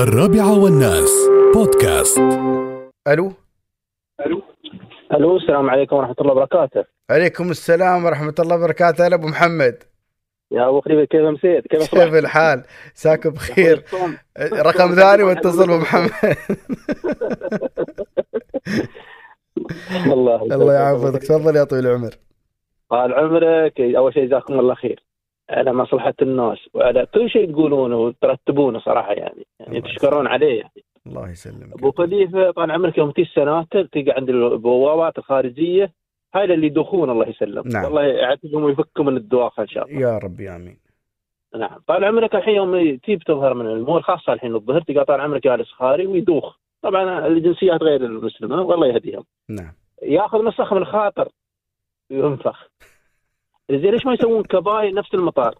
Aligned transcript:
الرابعة 0.00 0.58
والناس. 0.58 1.28
بودكاست. 1.54 2.18
ألو؟ 3.08 3.32
ألو؟ 5.14 5.36
السلام 5.36 5.70
عليكم 5.70 5.96
ورحمة 5.96 6.14
الله 6.20 6.32
وبركاته. 6.32 6.84
عليكم 7.10 7.50
السلام 7.50 8.04
ورحمة 8.04 8.34
الله 8.38 8.56
وبركاته. 8.56 9.06
هلا 9.06 9.14
أبو 9.14 9.26
محمد. 9.26 9.82
يا 10.50 10.68
أبو 10.68 10.80
خليفه 10.80 11.04
كيف 11.04 11.20
مسيت؟ 11.20 11.66
كيف 11.66 11.90
كيف 11.90 12.14
الحال؟ 12.14 12.64
ساك 12.94 13.26
بخير. 13.26 13.84
رقم 14.52 14.94
ثاني 14.94 15.22
واتصل 15.22 15.62
أبو 15.62 15.76
محمد. 15.76 16.10
الله 20.14 20.42
الله 20.42 20.72
يعافيك 20.74 21.22
تفضل 21.22 21.56
يا 21.56 21.64
طويل 21.64 21.86
العمر. 21.86 22.10
طال 22.90 23.14
عمرك. 23.14 23.80
أول 23.80 24.14
شيء 24.14 24.26
جزاكم 24.26 24.60
الله 24.60 24.74
خير. 24.74 25.09
على 25.50 25.72
مصلحة 25.72 26.14
الناس 26.22 26.58
وعلى 26.74 27.06
كل 27.14 27.30
شيء 27.30 27.52
تقولونه 27.52 27.96
وترتبونه 27.96 28.78
صراحة 28.80 29.12
يعني 29.12 29.46
يعني 29.60 29.78
الله 29.78 29.88
تشكرون 29.88 30.26
عليه 30.26 30.58
يعني. 30.60 30.84
الله 31.06 31.30
يسلمك. 31.30 31.72
أبو 31.72 31.92
خليفة 31.92 32.50
طال 32.50 32.70
عمرك 32.70 32.98
يوم 32.98 33.10
تجي 33.10 33.22
السناتر 33.22 33.84
تلقى 33.84 34.12
عند 34.16 34.30
البوابات 34.30 35.18
الخارجية 35.18 35.92
هاي 36.34 36.44
اللي 36.44 36.66
يدخون 36.66 37.10
الله 37.10 37.28
يسلم 37.28 37.62
نعم. 37.66 37.84
والله 37.84 38.02
يعافيهم 38.02 38.64
ويفكهم 38.64 39.06
من 39.06 39.16
الدواخل 39.16 39.62
إن 39.62 39.68
شاء 39.68 39.88
الله. 39.88 40.00
يا 40.00 40.18
ربي 40.18 40.50
آمين. 40.50 40.78
نعم. 41.56 41.78
طال 41.86 42.04
عمرك 42.04 42.34
الحين 42.34 42.54
يوم 42.54 42.96
تجيب 42.96 43.22
تظهر 43.22 43.54
من 43.54 43.66
المول 43.66 44.04
خاصة 44.04 44.32
الحين 44.32 44.54
الظهر 44.54 44.80
تلقى 44.80 45.04
طال 45.04 45.20
عمرك 45.20 45.44
جالس 45.44 45.70
خاري 45.70 46.06
ويدوخ. 46.06 46.56
طبعا 46.82 47.26
الجنسيات 47.26 47.82
غير 47.82 48.04
المسلمة 48.04 48.62
والله 48.62 48.86
يهديهم. 48.86 49.24
نعم. 49.48 49.72
ياخذ 50.02 50.44
نسخ 50.44 50.72
من 50.72 50.82
الخاطر 50.82 51.28
وينفخ 52.10 52.68
زين 53.70 53.90
ليش 53.90 54.06
ما 54.06 54.14
يسوون 54.14 54.42
كباي 54.42 54.92
نفس 54.92 55.14
المطار؟ 55.14 55.54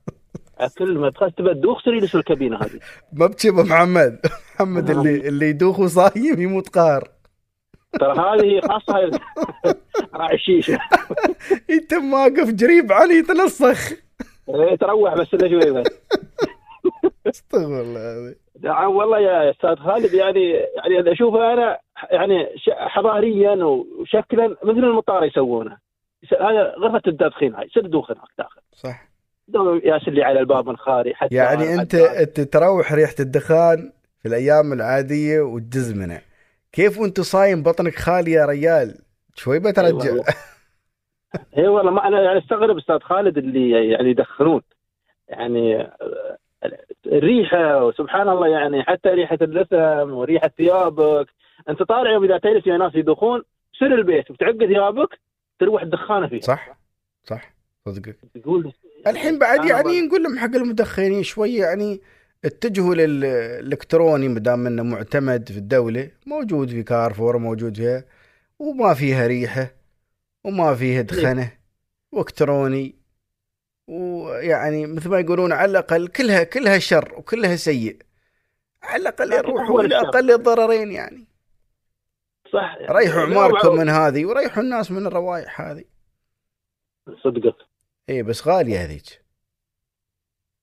كل 0.78 0.98
ما 0.98 1.10
تخاف 1.10 1.32
تبى 1.34 1.54
تدوخ 1.54 1.82
تصير 1.82 1.94
يجلس 1.94 2.14
الكابينة 2.14 2.56
هذه. 2.56 2.80
ما 3.12 3.26
أبو 3.44 3.62
محمد. 3.62 4.18
محمد 4.54 4.90
اللي 4.90 5.28
اللي 5.28 5.46
يدوخ 5.46 5.80
وصايم 5.80 6.40
يموت 6.40 6.68
قهر. 6.68 7.08
ترى 8.00 8.12
هذه 8.12 8.60
خاصة 8.60 9.10
راعي 10.14 10.34
الشيشة. 10.34 10.78
يتم 11.68 12.12
واقف 12.12 12.50
جريب 12.50 12.92
علي 12.92 13.14
يتنسخ 13.14 13.92
إيه، 14.48 14.76
تروح 14.76 15.14
بس 15.14 15.34
إلا 15.34 15.48
شوي 15.48 15.70
بس. 15.72 15.86
استغفر 17.26 17.80
الله 17.80 18.00
العظيم. 18.00 18.34
نعم 18.62 18.90
والله 18.96 19.18
يا 19.18 19.50
أستاذ 19.50 19.76
خالد 19.76 20.14
يعني 20.14 20.50
يعني 20.52 21.12
أشوفه 21.12 21.52
أنا 21.52 21.78
يعني 22.10 22.46
حضاريا 22.70 23.64
وشكلا 23.64 24.48
مثل 24.64 24.78
المطار 24.78 25.24
يسوونه. 25.24 25.72
يس- 25.72 25.89
هذا 26.40 26.74
غرفة 26.78 27.02
التدخين 27.06 27.54
هاي 27.54 27.68
سر 27.74 27.80
دوخ 27.80 28.10
هناك 28.10 28.28
داخل. 28.38 28.60
صح. 28.72 29.10
ياسر 29.84 30.10
لي 30.10 30.22
على 30.22 30.40
الباب 30.40 30.68
من 30.68 30.76
حتى 31.14 31.34
يعني 31.34 31.74
أنت 31.74 31.94
أنت 31.94 32.40
تروح 32.40 32.92
ريحة 32.92 33.14
الدخان 33.20 33.92
في 34.22 34.28
الأيام 34.28 34.72
العادية 34.72 35.40
وتجزمنه 35.40 36.20
كيف 36.72 36.98
وأنت 36.98 37.20
صايم 37.20 37.62
بطنك 37.62 37.94
خالي 37.94 38.32
يا 38.32 38.46
ريال؟ 38.46 38.94
شوي 39.34 39.58
بترجع. 39.58 40.10
والله. 40.10 40.24
أي 41.58 41.68
والله 41.68 41.90
ما 41.90 42.08
أنا 42.08 42.22
يعني 42.22 42.38
أستغرب 42.38 42.76
أستاذ 42.76 42.98
خالد 42.98 43.38
اللي 43.38 43.90
يعني 43.90 44.10
يدخنون. 44.10 44.62
يعني 45.28 45.90
الريحة 47.06 47.84
وسبحان 47.84 48.28
الله 48.28 48.48
يعني 48.48 48.82
حتى 48.82 49.08
ريحة 49.08 49.38
اللثم 49.42 50.12
وريحة 50.12 50.48
ثيابك. 50.48 51.26
أنت 51.68 51.82
طالع 51.82 52.10
يوم 52.10 52.24
إذا 52.24 52.38
تجلس 52.38 52.66
يا 52.66 52.76
ناس 52.76 52.94
يدخون 52.94 53.42
سر 53.78 53.94
البيت. 53.94 54.30
وتعقد 54.30 54.66
ثيابك؟ 54.66 55.18
تروح 55.60 55.82
الدخانة 55.82 56.28
فيه 56.28 56.40
صح 56.40 56.78
صح 57.24 57.54
صدقك 57.86 58.16
تقول 58.34 58.72
الحين 59.06 59.38
بعد 59.38 59.64
يعني. 59.64 60.00
نقول 60.00 60.22
لهم 60.22 60.38
حق 60.38 60.54
المدخنين 60.54 61.22
شوي 61.22 61.54
يعني 61.54 62.00
اتجهوا 62.44 62.94
للالكتروني 62.94 64.28
ما 64.28 64.38
دام 64.40 64.66
إنه 64.66 64.82
معتمد 64.82 65.48
في 65.48 65.58
الدولة 65.58 66.10
موجود 66.26 66.70
في 66.70 66.82
كارفور 66.82 67.38
موجود 67.38 67.76
فيها 67.76 68.04
وما 68.58 68.94
فيها 68.94 69.26
ريحة 69.26 69.74
وما 70.44 70.74
فيها 70.74 71.02
دخنة 71.02 71.52
وإلكتروني 72.12 72.94
ويعني 73.88 74.86
مثل 74.86 75.08
ما 75.08 75.18
يقولون 75.20 75.52
على 75.52 75.70
الأقل 75.70 76.08
كلها 76.08 76.44
كلها 76.44 76.78
شر 76.78 77.14
وكلها 77.16 77.56
سيء 77.56 77.96
على 78.82 79.02
الأقل 79.02 79.32
يروحوا 79.32 79.82
إلى. 79.82 79.96
أقل 79.96 80.30
الضررين 80.30 80.92
يعني 80.92 81.24
صح. 82.52 82.76
ريحوا 82.90 83.22
عماركم 83.22 83.76
من 83.76 83.88
هذه 83.88 84.26
وريحوا 84.26 84.62
الناس 84.62 84.90
من 84.90 85.06
الروائح 85.06 85.60
هذه. 85.60 85.84
صدقك 87.24 87.56
اي 88.08 88.22
بس 88.22 88.48
غالية 88.48 88.84
هذيك. 88.84 89.24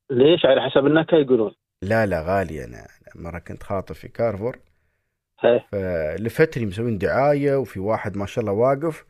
ليش؟ 0.10 0.46
على 0.46 0.62
حسب 0.62 0.86
النكهه 0.86 1.18
يقولون. 1.18 1.56
لا 1.82 2.06
لا 2.06 2.22
غالية. 2.22 2.66
أنا 2.66 2.88
مرة 3.16 3.40
كنت 3.40 3.64
خاطب 3.64 3.96
في 3.96 4.08
كارفور. 4.08 4.60
هي. 5.40 5.66
فلفتني 5.72 6.66
مسوين 6.66 6.98
دعاية 6.98 7.56
وفي 7.56 7.80
واحد 7.80 8.18
ما 8.18 8.26
شاء 8.26 8.42
الله 8.42 8.54
واقف 8.54 9.06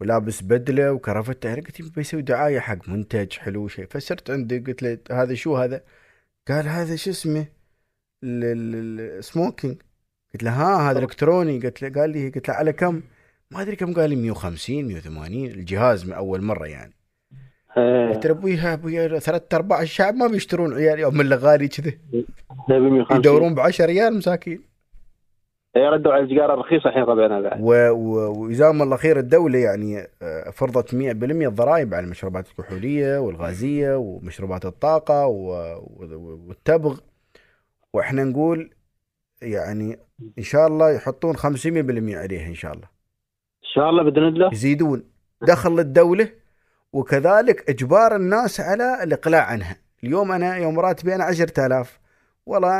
ولابس 0.00 0.42
بدلة 0.42 0.92
وكرافته. 0.92 1.52
أنا 1.52 1.62
قلت 1.62 1.94
بيسوي 1.96 2.22
دعاية 2.22 2.60
حق 2.60 2.88
منتج 2.88 3.32
حلو 3.32 3.68
شيء. 3.68 3.86
فسرت 3.86 4.30
عنده 4.30 4.56
قلت 4.66 4.82
له 4.82 4.98
هذا 5.10 5.34
شو 5.34 5.56
هذا؟ 5.56 5.84
قال 6.48 6.68
هذا 6.68 6.96
شو 6.96 7.10
اسمه؟ 7.10 7.46
ال- 8.24 8.44
ال- 8.44 9.00
ال 9.18 9.26
smoking 9.26 9.82
قلت 10.34 10.42
له 10.42 10.50
ها 10.50 10.90
هذا 10.90 10.98
إلكتروني. 10.98 11.58
قلت 11.60 11.82
له 11.82 12.00
قال 12.00 12.10
لي 12.10 12.28
قلت 12.28 12.48
له 12.48 12.54
على 12.54 12.72
كم؟ 12.72 13.00
ما 13.50 13.62
أدري 13.62 13.76
كم. 13.76 13.94
قال 13.94 14.10
لي 14.10 14.16
150 14.16 14.84
180 14.84 15.46
الجهاز 15.46 16.06
من 16.06 16.12
أول 16.12 16.42
مرة 16.42 16.66
يعني. 16.66 16.92
هي. 17.76 18.12
قلت 18.14 18.26
له 18.26 18.32
أبوي 18.32 18.58
أبوي 18.60 19.20
ثلاث 19.20 19.54
ارباع 19.54 19.82
الشعب 19.82 20.14
ما 20.14 20.26
بيشترون 20.26 20.74
عيال 20.74 20.98
يوم 20.98 21.20
الا 21.20 21.36
غالي 21.36 21.68
كذا 21.68 21.90
هي 22.70 22.78
ب 22.78 22.82
150 22.82 23.16
يدورون 23.16 23.54
ب 23.54 23.60
10 23.60 23.84
ريال 23.86 24.16
مساكين. 24.16 24.60
هي 25.76 25.82
ردوا 25.88 26.12
على 26.12 26.22
السيجاره 26.24 26.54
الرخيصة 26.54 26.88
الحين 26.88 27.02
ربعنا 27.02 27.40
بعد. 27.40 27.60
و- 27.60 27.90
و- 27.90 28.40
وجزاهم 28.42 28.82
الله 28.82 28.96
خير 28.96 29.18
الدولة 29.18 29.58
يعني 29.58 29.98
آه، 30.22 30.50
فرضت 30.50 30.94
100% 30.94 31.48
الضرائب 31.48 31.94
على 31.94 32.04
المشروبات 32.04 32.46
الكحولية 32.48 33.18
والغازية 33.18 33.96
ومشروبات 33.96 34.64
الطاقة 34.64 35.26
و- 35.26 35.82
والتبغ. 36.48 36.98
وإحنا 37.92 38.24
نقول 38.24 38.70
يعني 39.42 39.98
إن 40.38 40.42
شاء 40.42 40.66
الله 40.66 40.90
يحطون 40.90 41.36
500% 41.36 42.16
عليها 42.16 42.46
إن 42.46 42.54
شاء 42.54 42.72
الله. 42.72 42.84
إن 43.64 43.68
شاء 43.74 43.90
الله 43.90 44.02
بإذن 44.02 44.28
الله. 44.28 44.50
يزيدون 44.52 45.04
دخل 45.42 45.70
للدولة 45.70 46.28
وكذلك 46.92 47.70
إجبار 47.70 48.16
الناس 48.16 48.60
على 48.60 49.02
الإقلاع 49.02 49.42
عنها. 49.42 49.76
اليوم 50.04 50.32
أنا 50.32 50.56
يوم 50.56 50.80
راتبي 50.80 51.14
أنا 51.14 51.24
10000 51.24 52.00
والله 52.46 52.70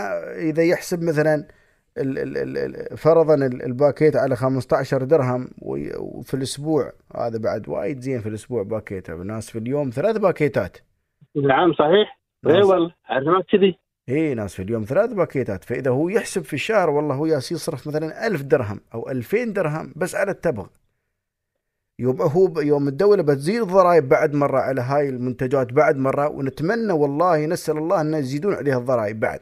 إذا 0.51 0.63
يحسب 0.63 1.03
مثلا 1.03 1.47
فرضا 2.97 3.35
ال- 3.35 3.63
الباكيت 3.63 4.17
على 4.17 4.37
15 4.37 5.05
درهم 5.05 5.51
وفي 5.59 6.35
الأسبوع 6.35 6.93
هذا 7.17 7.39
بعد 7.39 7.69
وايد 7.69 8.01
زين 8.01 8.21
في 8.21 8.29
الأسبوع 8.29 8.63
باكيت 8.63 9.11
الناس 9.11 9.51
في 9.51 9.59
اليوم 9.59 9.91
ثلاث 9.91 10.17
باكيتات. 10.17 10.77
نعم 11.37 11.73
صحيح. 11.73 12.21
اي 12.47 12.63
والله 12.63 12.95
كذي. 13.53 13.79
اي 14.09 14.35
ناس 14.35 14.55
في 14.55 14.63
اليوم 14.63 14.85
ثلاث 14.85 15.11
باكيتات. 15.13 15.65
فإذا 15.65 15.91
هو 15.91 16.09
يحسب 16.09 16.45
في 16.45 16.55
الشهر 16.55 16.91
والله 16.91 17.15
هو 17.15 17.27
ياس 17.27 17.53
يصرف 17.53 17.87
مثلا 17.87 18.27
ألف 18.27 18.43
درهم 18.43 18.81
أو 18.95 19.11
ألفين 19.11 19.53
درهم 19.53 19.93
بس 19.97 20.15
على 20.15 20.31
التبغ. 20.31 20.67
يوم 21.99 22.23
هو 22.23 22.61
يوم 22.61 22.89
الدولة 22.89 23.23
بتزيد 23.23 23.63
الضرائب 23.63 24.09
بعد 24.09 24.35
مرة 24.35 24.59
على 24.61 24.81
هاي 24.81 25.09
المنتجات 25.09 25.73
بعد 25.73 25.97
مرة 25.97 26.29
ونتمنى 26.29 26.93
والله 26.93 27.47
نسال 27.47 27.79
الله 27.79 28.01
انه 28.01 28.19
يزيدون 28.19 28.55
عليها 28.55 28.79
الضرائب 28.79 29.21
بعد. 29.21 29.41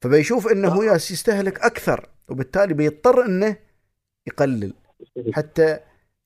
فبيشوف 0.00 0.52
إنه 0.52 0.68
هو 0.68 0.82
ياس 0.82 1.10
يستهلك 1.10 1.60
أكثر 1.60 2.08
وبالتالي 2.28 2.74
بيضطر 2.74 3.24
إنه 3.26 3.56
يقلل 4.26 4.74
حتى 5.32 5.78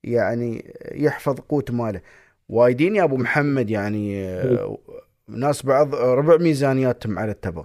يعني 0.04 0.74
يحفظ 0.92 1.40
قوت 1.40 1.70
ماله. 1.70 2.00
وايدين 2.48 2.96
يا 2.96 3.04
أبو 3.04 3.16
محمد 3.16 3.70
يعني 3.70 4.24
آه، 4.24 4.78
ناس 5.28 5.66
بعض 5.66 5.94
ربع 5.94 6.36
ميزانياتهم 6.36 7.18
على 7.18 7.30
التبغ. 7.30 7.64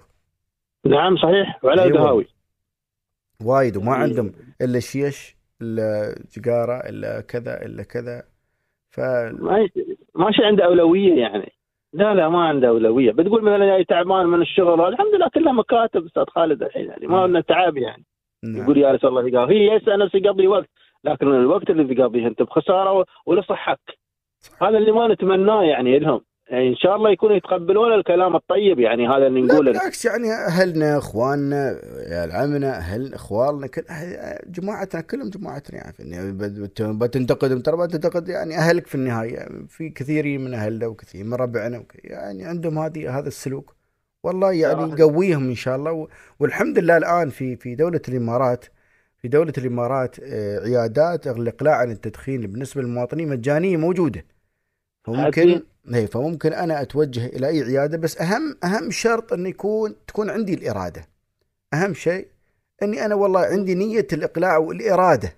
نعم 0.86 1.18
صحيح. 1.18 1.60
وعلى 1.64 1.82
أيوة. 1.84 1.98
القهاوي 1.98 2.28
وايد 3.46 3.78
وما 3.78 3.94
عندهم 3.94 4.32
إلا 4.62 4.80
شيش 4.80 5.36
إلا 5.62 6.16
سيجاره 6.28 6.74
إلا 6.90 7.22
كذا 7.22 7.66
إلا 7.66 7.84
كذا. 7.84 8.24
ف 8.90 9.00
ما 9.40 9.70
ماشي 10.16 10.44
عنده 10.46 10.66
أولوية 10.66 11.14
يعني. 11.22 11.52
لا 11.94 12.14
لا 12.14 12.30
ما 12.30 12.48
عنده 12.48 12.68
أولوية. 12.68 13.12
بتقول 13.12 13.42
مثلا 13.44 13.66
جاي 13.66 13.84
تعبان 13.84 14.26
من 14.26 14.42
الشغل 14.42 14.82
الحمد 14.88 15.16
لله 15.16 15.30
كلها 15.34 15.54
مكاتب 15.54 16.06
أستاذ 16.06 16.24
خالد 16.28 16.64
الحين 16.64 16.86
يعني. 16.86 17.08
ما 17.08 17.28
لنا 17.28 17.42
تعب 17.42 17.78
يعني. 17.78 18.06
نعم. 18.44 18.64
يقول 18.64 18.78
يا 18.78 18.92
رسول 18.92 19.10
الله 19.10 19.28
يقضي 19.28 19.54
هي 19.54 19.76
يسأل 19.76 20.00
نفسه 20.00 20.18
يقضي 20.18 20.48
وقت. 20.48 20.70
لكن 21.04 21.28
الوقت 21.28 21.70
اللي 21.70 21.96
تقضيه 21.96 22.28
أنت 22.28 22.42
بخسارة 22.42 22.92
و- 22.94 23.06
ولصحك. 23.26 23.80
هذا 24.62 24.78
اللي 24.78 24.92
ما 24.92 25.08
نتمناه 25.08 25.64
يعني 25.64 26.00
لهم. 26.00 26.22
إن 26.52 26.76
شاء 26.76 26.96
الله 26.96 27.12
يكونوا 27.12 27.36
يتقبلون 27.36 27.94
الكلام 27.94 28.36
الطيب 28.36 28.80
يعني 28.80 29.08
هذا 29.08 29.28
اللي 29.28 29.42
نقوله. 29.42 29.72
بالعكس 29.72 30.06
يعني 30.06 30.34
أهلنا 30.34 30.98
إخواننا 30.98 31.80
عيال 32.08 32.32
عمنا 32.32 32.78
أهل 32.78 33.14
إخوالنا 33.14 33.68
كل 33.68 33.84
جماعتنا 34.48 35.02
كلهم 35.02 35.30
جماعتنا 35.30 35.78
يعني 35.78 35.94
في 35.94 36.00
النهاية. 36.00 36.32
بت- 36.32 36.82
بتنتقد 36.82 37.62
ترى 37.62 37.78
بتنتقد 37.88 38.28
يعني 38.30 38.56
أهلك 38.58 38.88
في 38.88 38.96
النهاية. 38.96 39.48
في 39.68 39.90
كثيرين 39.90 40.42
من 40.44 40.54
أهلنا 40.54 40.88
وكثير 40.88 41.24
من 41.24 41.34
ربعنا 41.34 41.84
يعني 42.04 42.46
عندهم 42.46 42.80
هذه 42.80 43.20
هذا 43.20 43.28
السلوك. 43.28 43.76
والله 44.24 44.52
يعني. 44.52 44.92
يقويهم 44.92 45.50
إن 45.50 45.56
شاء 45.56 45.76
الله. 45.76 46.08
والحمد 46.40 46.80
لله 46.80 46.98
الآن 46.98 47.30
في 47.30 47.56
في 47.56 47.76
دولة 47.76 48.02
الامارات 48.10 48.66
في 49.18 49.28
دولة 49.28 49.54
الإمارات 49.58 50.16
آه، 50.24 50.60
عيادات 50.60 51.28
الإقلاع 51.28 51.76
عن 51.76 51.92
التدخين 51.92 52.42
بالنسبة 52.42 52.82
للمواطنين 52.82 53.30
مجانية 53.30 53.78
موجودة. 53.78 54.26
فممكن. 55.04 55.62
اي 55.94 56.08
فممكن 56.08 56.54
أنا 56.54 56.82
أتوجه 56.82 57.26
إلى 57.26 57.48
أي 57.48 57.62
عيادة 57.62 57.98
بس 57.98 58.22
أهم 58.22 58.58
أهم 58.64 58.92
شرط 58.92 59.34
انه 59.34 59.50
يكون 59.50 59.96
تكون 60.08 60.30
عندي 60.30 60.54
الإرادة. 60.54 61.08
أهم 61.74 61.94
شيء 61.94 62.28
أني 62.84 63.06
أنا 63.06 63.16
والله 63.16 63.40
عندي 63.40 63.76
نية 63.76 64.08
الإقلاع 64.14 64.58
والإرادة. 64.58 65.36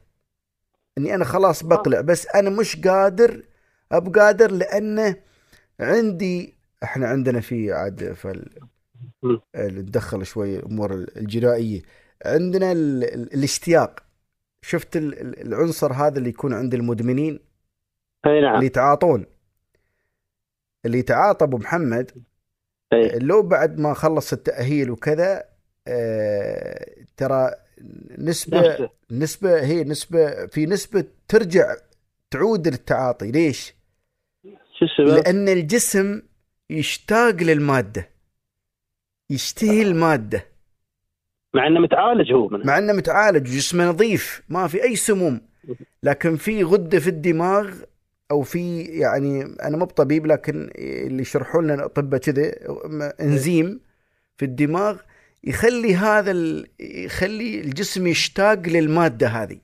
أني 0.98 1.16
أنا 1.16 1.26
خلاص 1.26 1.64
بقلع 1.64 2.02
بس 2.02 2.28
أنا 2.28 2.50
مش 2.50 2.76
قادر 2.88 3.44
اب 3.92 4.16
قادر 4.18 4.52
لأنه 4.52 5.16
عندي 5.80 6.56
إحنا 6.84 7.08
عندنا 7.08 7.40
في 7.42 7.74
عاد 7.74 8.14
فال 8.14 8.50
شوي 10.26 10.60
الأمور 10.60 10.94
الجرائية. 10.94 11.82
عندنا 12.26 12.72
ال... 12.72 13.04
ال... 13.04 13.34
الاشتياق. 13.34 14.00
شفت 14.62 14.98
ال... 14.98 15.22
ال- 15.22 15.42
العنصر 15.48 15.94
هذا 15.94 16.18
اللي 16.18 16.30
يكون 16.30 16.54
عند 16.54 16.74
المدمنين؟ 16.74 17.40
أي 18.26 18.42
نعم. 18.42 18.56
اللي 18.56 18.66
يتعاطون. 18.66 19.26
اللي 20.86 21.00
يتعاطى 21.00 21.46
ابو 21.46 21.58
محمد 21.58 22.12
إي. 22.94 23.20
لو 23.20 23.42
بعد 23.42 23.80
ما 23.80 23.94
خلص 23.94 24.34
التأهيل 24.34 24.92
وكذا 24.92 25.44
آه 25.88 26.96
ترى 27.18 27.52
نسبة 28.18 28.60
نفسه 28.60 28.90
نسبة 29.12 29.66
هي 29.66 29.84
نسبة 29.84 30.46
في 30.46 30.66
نسبة 30.66 31.06
ترجع 31.28 31.76
تعود 32.32 32.68
للتعاطي 32.68 33.32
ليش؟ 33.32 33.74
شو 34.80 34.86
السبب؟ 34.86 35.08
لأن 35.08 35.50
الجسم 35.50 36.22
يشتاق 36.70 37.36
للمادة 37.36 38.10
يشتهي 39.30 39.82
المادة 39.82 40.46
مع 41.54 41.68
إنه 41.68 41.80
متعالج 41.80 42.34
هو 42.34 42.48
مع 42.48 42.78
إنه 42.78 42.94
متعالج 42.94 43.48
وجسمه 43.48 43.86
نظيف 43.86 44.44
ما 44.50 44.68
في 44.68 44.84
أي 44.84 44.96
سموم 44.96 45.42
لكن 46.04 46.36
في 46.36 46.64
غدة 46.64 47.00
في 47.00 47.08
الدماغ 47.08 47.74
أو 48.34 48.42
في 48.42 48.82
يعني 48.82 49.44
أنا 49.44 49.78
مو 49.78 49.86
بطبيب 49.86 50.26
لكن 50.26 50.70
اللي 50.76 51.22
يشرحوا 51.22 51.62
لنا 51.62 51.74
الأطباء 51.74 52.20
كذا 52.20 52.52
إنزيم 53.22 53.80
في 54.38 54.46
الدماغ 54.46 54.98
يخلي 55.44 55.96
هذا 55.96 56.32
ال... 56.32 56.68
يخلي 56.80 57.62
الجسم 57.62 58.08
يشتاق 58.08 58.60
للمادة 58.68 59.28
هذه. 59.28 59.60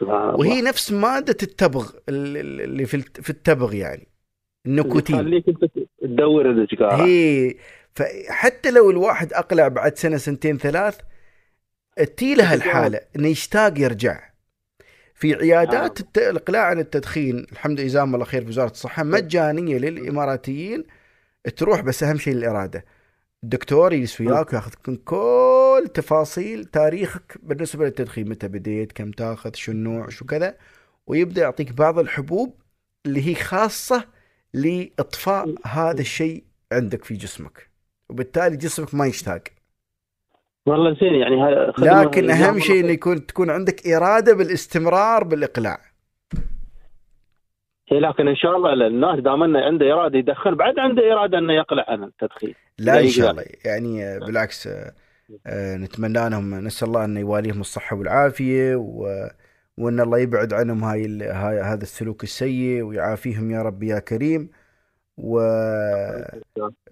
سبحان 0.00 0.28
الله. 0.28 0.36
وهي 0.38 0.62
نفس 0.62 0.92
مادة 0.92 1.36
التبغ 1.42 1.90
ال- 2.08 2.36
ال- 2.36 2.60
اللي 2.60 2.86
في 2.86 2.96
الت- 2.96 3.20
في 3.20 3.30
التبغ 3.30 3.74
يعني 3.74 4.08
النيكوتين. 4.66 5.16
خليك 5.16 5.48
أنت 5.48 5.64
تدور 6.02 6.50
السيجاره 6.50 7.04
هي 7.04 7.54
فحتى 7.94 8.70
لو 8.70 8.90
الواحد 8.90 9.32
أقلع 9.32 9.68
بعد 9.68 9.98
سنة 9.98 10.16
سنتين 10.16 10.58
ثلاث 10.58 10.98
لها 12.22 12.54
الحالة 12.54 13.00
إنه 13.16 13.28
يشتاق 13.28 13.78
يرجع. 13.78 14.35
في 15.18 15.34
عيادات 15.34 16.00
الت- 16.00 16.18
الإقلاع 16.18 16.62
عن 16.62 16.78
التدخين 16.78 17.46
الحمد 17.52 17.80
لله 17.80 17.88
جزاهم 17.88 18.14
الله 18.14 18.24
خير 18.26 18.42
في 18.42 18.48
وزارة 18.48 18.70
الصحة. 18.70 19.02
مجانية 19.02 19.78
للإماراتيين 19.78 20.84
تروح 21.56 21.80
بس 21.80 22.02
أهم 22.02 22.16
شيء 22.18 22.34
الإرادة. 22.34 22.84
الدكتور 23.44 23.92
يجلس 23.92 24.20
وياك 24.20 24.52
وياخذ 24.52 24.72
كل 25.04 25.88
تفاصيل 25.94 26.64
تاريخك 26.64 27.38
بالنسبة 27.42 27.84
للتدخين. 27.84 28.28
متى 28.28 28.48
بديت؟ 28.48 28.92
كم 28.92 29.10
تاخذ؟ 29.10 29.54
شو 29.54 29.72
النوع؟ 29.72 30.08
شو 30.08 30.24
كذا؟ 30.24 30.56
ويبدأ 31.06 31.42
يعطيك 31.42 31.72
بعض 31.72 31.98
الحبوب 31.98 32.60
اللي 33.06 33.26
هي 33.28 33.34
خاصة 33.34 34.04
لإطفاء 34.54 35.54
هذا 35.66 36.00
الشيء 36.00 36.44
عندك 36.72 37.04
في 37.04 37.14
جسمك. 37.14 37.70
وبالتالي 38.08 38.56
جسمك 38.56 38.94
ما 38.94 39.06
يشتاق. 39.06 39.42
والله 40.66 40.94
زين 41.00 41.14
يعني 41.14 41.36
لكن 41.78 42.30
أهم 42.30 42.58
شيء. 42.58 42.80
انه 42.84 42.92
يكون 42.92 43.26
تكون 43.26 43.50
عندك 43.50 43.86
إرادة 43.88 44.34
بالاستمرار 44.34 45.24
بالإقلاع 45.24 45.78
إيه 47.92 47.98
لكن 47.98 48.28
إن 48.28 48.36
شاء 48.36 48.56
الله 48.56 48.72
الناس 48.86 49.20
دام 49.20 49.42
إنه 49.42 49.58
عنده 49.60 49.92
إرادة 49.92 50.18
يدخن 50.18 50.54
بعد 50.54 50.78
عنده 50.78 51.12
إرادة 51.12 51.38
إنه 51.38 51.52
يقلع 51.52 51.84
عن 51.88 52.04
التدخين 52.04 52.54
لا 52.78 53.00
إن. 53.00 53.08
شاء 53.08 53.30
الله 53.30 53.44
يعني 53.64 54.18
بالعكس 54.18 54.66
آه، 54.66 54.92
آه، 55.46 55.76
نتمنى 55.76 56.30
لهم 56.30 56.54
نسأل 56.54 56.88
الله 56.88 57.04
إنه 57.04 57.20
يواليهم 57.20 57.60
الصحة 57.60 57.96
والعافية 57.96 58.76
و 58.76 59.06
وإن 59.78 60.00
الله 60.00 60.18
يبعد 60.18 60.52
عنهم 60.52 60.84
هاي 60.84 61.04
ال- 61.06 61.22
هاي 61.22 61.60
هذا 61.60 61.82
السلوك 61.82 62.22
السيء 62.22 62.82
ويعافيهم 62.82 63.50
يا 63.50 63.62
رب 63.62 63.82
يا 63.82 63.98
كريم 63.98 64.50
و 65.18 65.40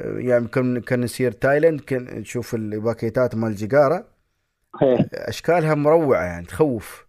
يعني 0.00 0.49
كنا 0.49 0.81
كنا 0.81 1.05
نسير 1.05 1.32
تايلاند 1.32 1.81
كنا 1.81 2.05
نشوف 2.05 2.55
الباكيتات 2.55 3.35
مال 3.35 3.50
الجيجارة. 3.50 4.06
إيه. 4.82 5.09
أشكالها 5.15 5.75
مروعة 5.75 6.25
يعني 6.25 6.47
تخوف. 6.47 7.06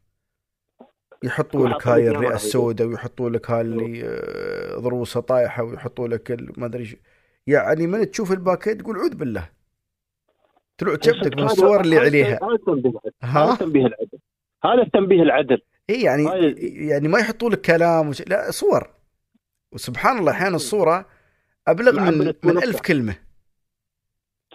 يحطوا 1.23 1.67
لك 1.69 1.87
هاي 1.87 2.07
الرئة 2.09 2.35
السوداء 2.35 2.87
ويحطوا 2.87 3.29
لك 3.29 3.51
هاي 3.51 3.61
اللي 3.61 4.01
آه، 4.05 4.79
ضروسة 4.79 5.19
طايحة 5.19 5.63
ويحطوا 5.63 6.07
لك 6.07 6.37
ما 6.57 6.65
أدري. 6.65 6.99
يعني 7.47 7.87
من 7.87 8.11
تشوف 8.11 8.31
الباكيت 8.31 8.81
تقول 8.81 8.97
عود 8.97 9.17
بالله. 9.17 9.49
تلوع 10.77 10.95
كبدك 10.95 11.33
من 11.33 11.39
هذا- 11.43 11.51
الصور 11.51 11.81
اللي 11.81 11.97
عليها. 11.97 12.39
هذا 12.43 12.53
التنبيه 12.53 12.91
ها؟ 13.23 13.43
هذا 13.43 13.53
التنبيه 13.53 13.85
العدل. 13.85 14.19
هذا 14.63 14.81
التنبيه 14.81 15.21
العدل. 15.21 15.61
اي 15.89 16.01
يعني 16.01 16.23
يعني 16.89 17.07
ما 17.07 17.19
يحطوا 17.19 17.49
لك 17.49 17.61
كلام 17.61 18.09
وش... 18.09 18.21
لا 18.21 18.51
صور. 18.51 18.94
وسبحان 19.71 20.17
الله 20.17 20.31
أحيانا 20.31 20.55
الصورة 20.55 21.05
أبلغ 21.67 21.99
من 21.99 22.17
من 22.17 22.27
نفسه. 22.27 22.63
ألف 22.63 22.81
كلمة 22.81 23.15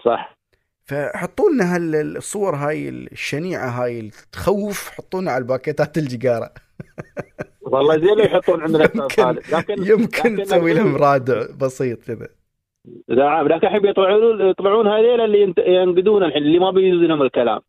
صح 0.04 0.36
فحطوا 0.84 1.50
لنا 1.50 1.76
هال- 1.76 2.16
الصور 2.16 2.56
هاي 2.56 2.88
الشنيعة 2.88 3.68
هاي 3.68 3.98
اللي 4.00 4.10
تخوف 4.32 4.88
حطوا 4.90 5.20
لنا 5.20 5.30
على 5.30 5.42
الباكيتات 5.42 5.98
الجيجارة 5.98 6.50
والله 7.60 7.94
زين 7.96 8.18
لو 8.18 8.24
يحطون 8.24 8.60
عندنا 8.64 8.84
يمكن-. 8.94 9.52
لكن 9.54 9.74
يمكن 9.86 10.34
لكن 10.34 10.42
تسوي 10.42 10.72
لهم 10.74 10.96
رادع 10.96 11.46
بسيط 11.60 12.02
كذا 12.04 12.28
نعم 13.08 13.48
لكن 13.48 13.66
الحين 13.66 13.82
بيطلعون 13.82 14.50
يطلعون 14.50 14.86
هذيل 14.86 15.20
اللي 15.20 15.54
ينقدون 15.66 16.22
الحين 16.24 16.42
اللي 16.42 16.58
ما 16.58 16.70
بيجوز 16.70 17.00
لهم 17.02 17.22
الكلام 17.22 17.60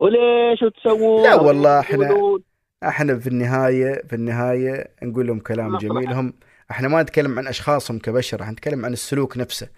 وليش 0.00 0.60
تسوون 0.60 1.22
لا 1.22 1.34
والله 1.34 1.82
تقولون؟ 1.82 2.42
إحنا 2.84 3.18
في 3.18 3.26
النهايه 3.26 4.02
في 4.08 4.12
النهاية 4.16 4.88
نقول 5.02 5.26
لهم 5.26 5.38
كلام. 5.40 5.76
جميل 5.78 6.12
هم 6.12 6.32
إحنا 6.70 6.88
ما 6.88 7.02
نتكلم 7.02 7.38
عن 7.38 7.46
أشخاصهم 7.46 7.98
كبشر 7.98 8.42
إحنا 8.42 8.52
نتكلم 8.52 8.84
عن 8.84 8.92
السلوك 8.92 9.38
نفسه. 9.38 9.68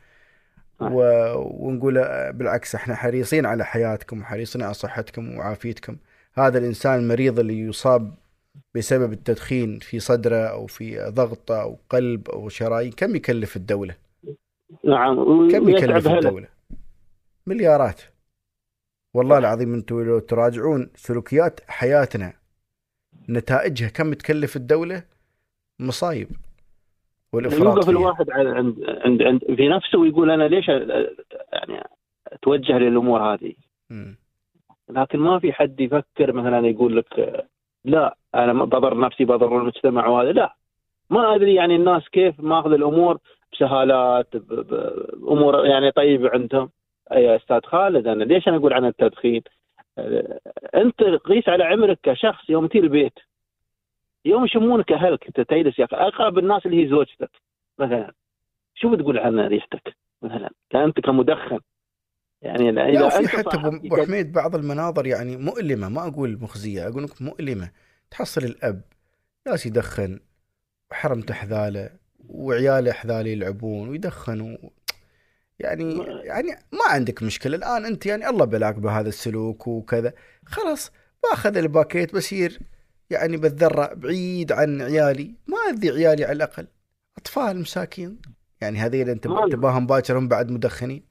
و... 0.80 1.02
ونقول 1.36 1.94
بالعكس 2.32 2.74
إحنا 2.74 2.94
حريصين 2.94 3.46
على 3.46 3.64
حياتكم 3.64 4.20
وحريصين 4.20 4.62
على 4.62 4.74
صحتكم 4.74 5.38
وعافيتكم 5.38 5.96
هذا 6.34 6.58
الإنسان 6.58 6.98
المريض 6.98 7.38
اللي 7.38 7.60
يصاب 7.60 8.14
بسبب 8.74 9.12
التدخين 9.12 9.78
في 9.78 10.00
صدره 10.00 10.36
أو 10.36 10.66
في 10.66 11.04
ضغطة 11.08 11.62
أو 11.62 11.78
قلب 11.90 12.28
أو 12.28 12.48
شرايين 12.48 12.92
كم 12.92 13.16
يكلف 13.16 13.56
الدولة؟ 13.56 13.94
نعم 14.84 15.16
كم 15.50 15.68
يكلف 15.68 16.08
الدولة؟ 16.08 16.48
مليارات 17.46 18.00
والله 19.14 19.38
العظيم 19.38 19.74
أنتم 19.74 20.00
لو 20.00 20.18
تراجعون 20.18 20.90
سلوكيات 20.96 21.60
حياتنا 21.68 22.32
نتائجها 23.28 23.88
كم 23.88 24.14
تكلف 24.14 24.56
الدولة؟ 24.56 25.02
مصايب 25.78 26.28
والافراط 27.32 27.76
يوقف. 27.76 27.88
الواحد 27.88 28.30
عند 28.30 28.84
عند 28.88 29.22
عند, 29.22 29.44
في 29.44 29.68
نفسه 29.68 29.98
ويقول 29.98 30.30
أنا 30.30 30.48
ليش 30.48 30.68
يعني 30.68 31.84
أتوجه 32.26 32.78
للأمور 32.78 33.20
هذه 33.20 33.52
مم. 33.90 34.16
لكن 34.90 35.18
ما 35.18 35.38
في 35.38 35.52
حد 35.52 35.80
يفكر 35.80 36.32
مثلا 36.32 36.66
يقول 36.68 36.96
لك 36.96 37.44
لا 37.84 38.16
أنا 38.34 38.64
بضر 38.64 38.98
نفسي 38.98 39.24
بضر 39.24 39.58
المجتمع 39.58 40.06
وهذا 40.06 40.32
لا 40.32 40.54
ما 41.10 41.34
أدري 41.34 41.54
يعني 41.54 41.76
الناس 41.76 42.08
كيف 42.08 42.40
ماخذ 42.40 42.72
الأمور 42.72 43.18
بسهالات 43.52 44.36
بامور 44.36 45.66
يعني 45.66 45.90
طيبة 45.90 46.30
عندهم 46.30 46.70
يا 47.12 47.36
أستاذ 47.36 47.60
خالد 47.60 48.06
أنا 48.06 48.24
ليش 48.24 48.48
أنا 48.48 48.56
أقول 48.56 48.72
عن 48.72 48.84
التدخين؟ 48.84 49.42
آه، 49.98 50.40
أنت 50.74 51.02
قيس 51.02 51.48
على 51.48 51.64
عمرك 51.64 51.98
كشخص 52.02 52.50
يوم 52.50 52.66
تجي 52.66 52.78
البيت 52.78 53.18
يوم 54.24 54.44
يشمونك 54.44 54.92
أهلك 54.92 55.26
أنت 55.26 55.40
تجلس 55.40 55.78
يا 55.78 55.84
أخي 55.84 55.96
أقرب 55.96 56.38
الناس 56.38 56.66
اللي 56.66 56.84
هي 56.84 56.88
زوجتك 56.90 57.30
مثلا. 57.78 58.14
شو 58.74 58.96
بتقول 58.96 59.18
عن 59.18 59.40
ريحتك؟ 59.40 59.96
مثلا. 60.22 60.50
أنت 60.74 61.00
كمدخن. 61.00 61.58
يعني 62.42 62.70
لا 62.72 62.88
إذا 62.88 63.08
في 63.08 63.18
أنت 63.18 63.28
حتى 63.28 63.56
ابو 63.56 63.96
حميد 63.96 64.32
بعض 64.32 64.54
المناظر 64.54 65.06
يعني 65.06 65.36
مؤلمة 65.36 65.88
ما 65.88 66.08
أقول 66.08 66.38
مخزية 66.40 66.88
أقول 66.88 67.04
لك 67.04 67.22
مؤلمة. 67.22 67.70
تحصل 68.10 68.44
الأب 68.44 68.82
جالس 69.46 69.66
يدخن 69.66 70.20
وحرمته 70.90 71.30
حذاله 71.30 71.90
وعياله 72.28 72.90
حذاله 72.90 73.28
يلعبون 73.28 73.88
ويدخنوا. 73.88 74.56
يعني 75.58 75.98
يعني 76.24 76.48
ما 76.72 76.84
عندك 76.90 77.22
مشكلة. 77.22 77.56
الآن 77.56 77.84
أنت 77.84 78.06
يعني 78.06 78.28
الله 78.28 78.44
بلاك 78.44 78.74
بهذا 78.74 79.08
السلوك 79.08 79.66
وكذا. 79.66 80.12
خلاص 80.46 80.92
باخذ 81.22 81.56
الباكيت 81.56 82.14
بصير 82.14 82.58
يعني 83.10 83.36
بتذرع 83.36 83.92
بعيد 83.92 84.52
عن 84.52 84.82
عيالي. 84.82 85.34
ما 85.46 85.56
أذي 85.58 85.90
عيالي 85.90 86.24
على 86.24 86.32
الأقل. 86.32 86.66
أطفال 87.18 87.60
مساكين. 87.60 88.18
يعني 88.60 88.78
هذيل 88.78 89.08
أنت 89.10 89.24
تباهم 89.52 89.86
باكر 89.86 90.18
هم 90.18 90.28
بعد 90.28 90.50
مدخنين. 90.50 91.02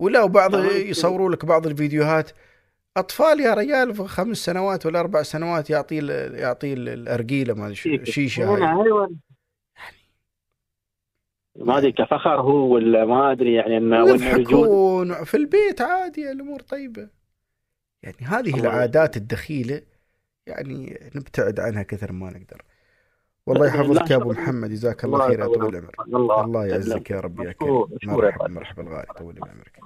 ولا 0.00 0.22
وبعض 0.22 0.54
آه. 0.54 0.64
يصوروا 0.72 1.30
لك 1.30 1.44
بعض 1.44 1.66
الفيديوهات 1.66 2.30
أطفال 2.96 3.40
يا 3.40 3.54
رجال 3.54 3.94
في 3.94 4.02
خمس 4.04 4.36
سنوات 4.36 4.86
ولا 4.86 5.00
أربع 5.00 5.22
سنوات 5.22 5.70
يعطي 5.70 5.98
ال- 5.98 6.34
يعطي 6.34 6.72
ال- 6.72 6.88
الارجيله 6.88 7.54
مال 7.54 7.70
الش- 7.70 7.86
الشيشه 7.86 8.44
هاي. 8.54 8.82
أيوه. 8.84 9.16
ما 11.56 11.78
أدري 11.78 11.92
كفخر 11.92 12.40
هو 12.40 12.74
ولا 12.74 13.04
ما 13.04 13.32
أدري 13.32 13.54
يعني 13.54 13.76
انه 13.76 14.04
ويضحكون. 14.04 15.24
في 15.24 15.36
البيت 15.36 15.80
عادي 15.80 16.32
الأمور 16.32 16.60
طيبة. 16.60 17.08
يعني 18.02 18.16
هذه 18.20 18.60
العادات 18.60 19.16
الدخيلة 19.16 19.82
يعني 20.46 21.10
نبتعد 21.14 21.60
عنها 21.60 21.82
كثر 21.82 22.12
ما 22.12 22.30
نقدر. 22.30 22.62
والله 23.46 23.66
يحفظك 23.66 24.10
يا 24.10 24.16
أبو. 24.16 24.32
محمد 24.32 24.70
جزاك 24.70 25.04
الله 25.04 25.28
خير 25.28 25.40
يا 25.40 25.44
يطول. 25.44 25.56
طول 25.56 25.76
عمرك 26.32 26.44
الله 26.44 26.66
يعزك 26.66 27.10
يا 27.10 27.20
رب 27.20 27.40
يا 27.40 27.52
كريم. 27.52 27.86
مرحبا. 28.04 28.48
مرحبا 28.48 28.82
الغالي 28.82 29.06
طول 29.18 29.34
بعمرك 29.34 29.80